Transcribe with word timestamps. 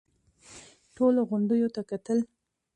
ټولو 0.95 1.19
غونډيو 1.29 1.67
ته 1.75 1.81
کتل. 1.89 2.19